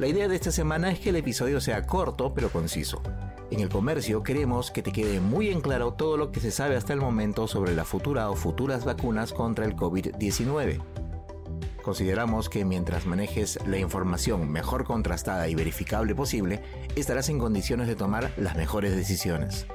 [0.00, 3.00] La idea de esta semana es que el episodio sea corto pero conciso.
[3.52, 6.76] En el comercio queremos que te quede muy en claro todo lo que se sabe
[6.76, 10.80] hasta el momento sobre la futura o futuras vacunas contra el COVID-19.
[11.84, 16.60] Consideramos que mientras manejes la información mejor contrastada y verificable posible,
[16.96, 19.66] estarás en condiciones de tomar las mejores decisiones.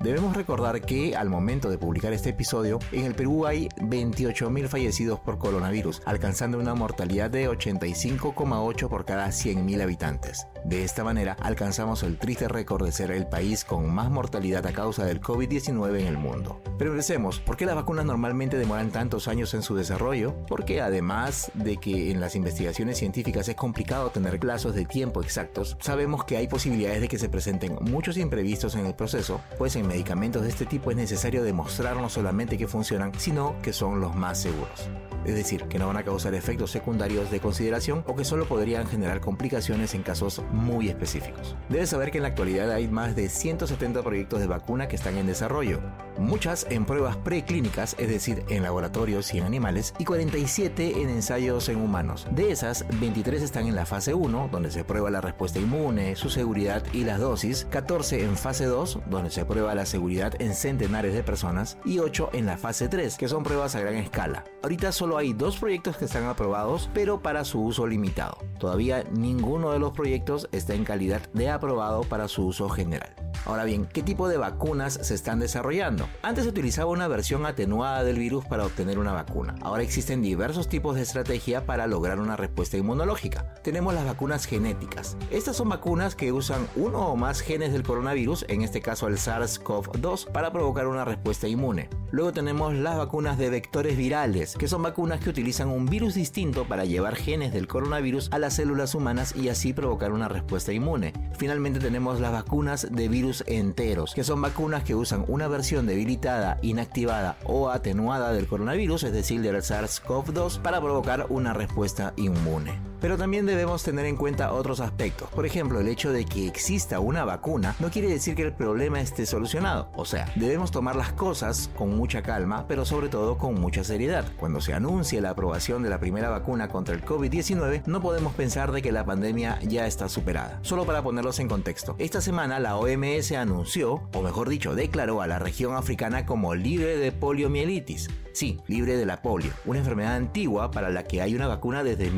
[0.00, 5.20] Debemos recordar que al momento de publicar este episodio, en el Perú hay 28.000 fallecidos
[5.20, 10.46] por coronavirus, alcanzando una mortalidad de 85,8 por cada 100.000 habitantes.
[10.66, 14.72] De esta manera, alcanzamos el triste récord de ser el país con más mortalidad a
[14.72, 16.60] causa del COVID-19 en el mundo.
[16.76, 20.34] Pero empecemos, ¿por qué las vacunas normalmente demoran tantos años en su desarrollo?
[20.48, 25.76] Porque además de que en las investigaciones científicas es complicado tener plazos de tiempo exactos,
[25.78, 29.86] sabemos que hay posibilidades de que se presenten muchos imprevistos en el proceso, pues en
[29.86, 34.16] medicamentos de este tipo es necesario demostrar no solamente que funcionan, sino que son los
[34.16, 34.90] más seguros.
[35.24, 38.86] Es decir, que no van a causar efectos secundarios de consideración o que solo podrían
[38.86, 41.54] generar complicaciones en casos muy específicos.
[41.68, 45.16] Debes saber que en la actualidad hay más de 170 proyectos de vacuna que están
[45.16, 45.80] en desarrollo,
[46.18, 51.68] muchas en pruebas preclínicas, es decir, en laboratorios y en animales, y 47 en ensayos
[51.68, 52.26] en humanos.
[52.30, 56.30] De esas, 23 están en la fase 1, donde se prueba la respuesta inmune, su
[56.30, 61.14] seguridad y las dosis, 14 en fase 2, donde se prueba la seguridad en centenares
[61.14, 64.44] de personas y 8 en la fase 3, que son pruebas a gran escala.
[64.62, 68.38] Ahorita solo hay dos proyectos que están aprobados, pero para su uso limitado.
[68.58, 73.14] Todavía ninguno de los proyectos está en calidad de aprobado para su uso general.
[73.44, 76.08] Ahora bien, ¿qué tipo de vacunas se están desarrollando?
[76.22, 79.54] Antes se utilizaba una versión atenuada del virus para obtener una vacuna.
[79.62, 83.54] Ahora existen diversos tipos de estrategia para lograr una respuesta inmunológica.
[83.62, 85.16] Tenemos las vacunas genéticas.
[85.30, 89.18] Estas son vacunas que usan uno o más genes del coronavirus, en este caso el
[89.18, 91.88] SARS-CoV-2, para provocar una respuesta inmune.
[92.10, 96.66] Luego tenemos las vacunas de vectores virales, que son vacunas que utilizan un virus distinto
[96.66, 101.12] para llevar genes del coronavirus a las células humanas y así provocar una respuesta inmune.
[101.36, 106.58] Finalmente tenemos las vacunas de virus enteros, que son vacunas que usan una versión debilitada,
[106.62, 112.95] inactivada o atenuada del coronavirus, es decir, del SARS-CoV-2, para provocar una respuesta inmune.
[113.00, 115.28] Pero también debemos tener en cuenta otros aspectos.
[115.30, 119.00] Por ejemplo, el hecho de que exista una vacuna no quiere decir que el problema
[119.00, 119.88] esté solucionado.
[119.94, 124.24] O sea, debemos tomar las cosas con mucha calma, pero sobre todo con mucha seriedad.
[124.38, 128.72] Cuando se anuncie la aprobación de la primera vacuna contra el COVID-19, no podemos pensar
[128.72, 130.58] de que la pandemia ya está superada.
[130.62, 135.26] Solo para ponerlos en contexto, esta semana la OMS anunció, o mejor dicho, declaró a
[135.26, 138.08] la región africana como libre de poliomielitis.
[138.32, 142.10] Sí, libre de la polio, una enfermedad antigua para la que hay una vacuna desde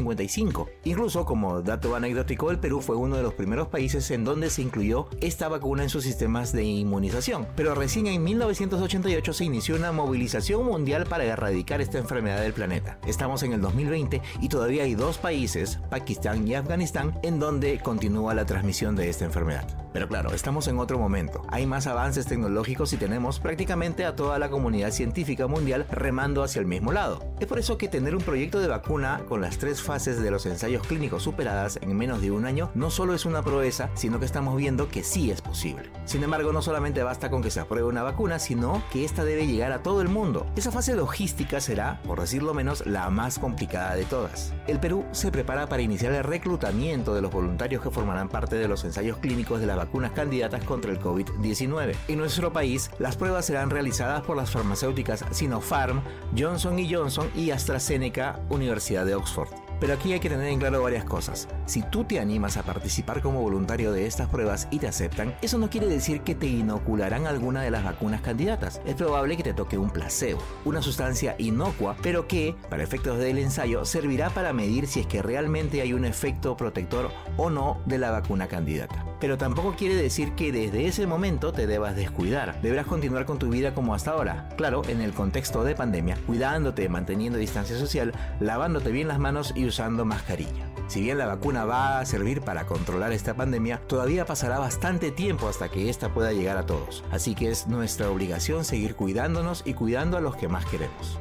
[0.00, 0.68] 1955.
[0.84, 4.62] Incluso, como dato anecdótico, el Perú fue uno de los primeros países en donde se
[4.62, 7.46] incluyó esta vacuna en sus sistemas de inmunización.
[7.56, 12.98] Pero recién en 1988 se inició una movilización mundial para erradicar esta enfermedad del planeta.
[13.06, 18.34] Estamos en el 2020 y todavía hay dos países, Pakistán y Afganistán, en donde continúa
[18.34, 19.66] la transmisión de esta enfermedad.
[19.92, 21.42] Pero claro, estamos en otro momento.
[21.48, 26.60] Hay más avances tecnológicos y tenemos prácticamente a toda la comunidad científica mundial remando hacia
[26.60, 27.24] el mismo lado.
[27.40, 30.46] Es por eso que tener un proyecto de vacuna con las tres fases de los
[30.46, 34.26] ensayos clínicos superadas en menos de un año no solo es una proeza, sino que
[34.26, 35.90] estamos viendo que sí es posible.
[36.04, 39.46] Sin embargo, no solamente basta con que se apruebe una vacuna, sino que esta debe
[39.46, 40.46] llegar a todo el mundo.
[40.56, 44.52] Esa fase logística será, por decirlo menos, la más complicada de todas.
[44.66, 48.68] El Perú se prepara para iniciar el reclutamiento de los voluntarios que formarán parte de
[48.68, 51.94] los ensayos clínicos de la vacunas candidatas contra el COVID-19.
[52.08, 56.02] En nuestro país, las pruebas serán realizadas por las farmacéuticas Sinopharm,
[56.36, 59.48] Johnson Johnson y AstraZeneca, Universidad de Oxford.
[59.80, 61.48] Pero aquí hay que tener en claro varias cosas.
[61.64, 65.56] Si tú te animas a participar como voluntario de estas pruebas y te aceptan, eso
[65.56, 68.82] no quiere decir que te inocularán alguna de las vacunas candidatas.
[68.84, 73.38] Es probable que te toque un placebo, una sustancia inocua, pero que, para efectos del
[73.38, 77.96] ensayo, servirá para medir si es que realmente hay un efecto protector o no de
[77.96, 79.09] la vacuna candidata.
[79.20, 82.60] Pero tampoco quiere decir que desde ese momento te debas descuidar.
[82.62, 84.48] Deberás continuar con tu vida como hasta ahora.
[84.56, 89.66] Claro, en el contexto de pandemia, cuidándote, manteniendo distancia social, lavándote bien las manos y
[89.66, 90.70] usando mascarilla.
[90.88, 95.46] Si bien la vacuna va a servir para controlar esta pandemia, todavía pasará bastante tiempo
[95.48, 97.04] hasta que esta pueda llegar a todos.
[97.12, 101.20] Así que es nuestra obligación seguir cuidándonos y cuidando a los que más queremos.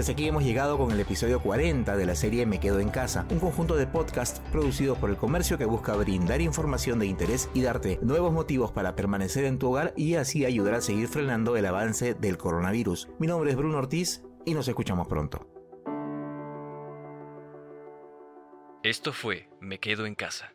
[0.00, 2.88] Y hasta aquí hemos llegado con el episodio 40 de la serie Me Quedo en
[2.88, 7.50] Casa, un conjunto de podcasts producidos por el comercio que busca brindar información de interés
[7.52, 11.54] y darte nuevos motivos para permanecer en tu hogar y así ayudar a seguir frenando
[11.54, 13.10] el avance del coronavirus.
[13.18, 15.46] Mi nombre es Bruno Ortiz y nos escuchamos pronto.
[18.82, 20.54] Esto fue Me Quedo en Casa.